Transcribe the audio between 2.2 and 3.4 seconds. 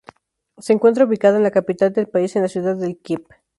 en la ciudad de Kiev.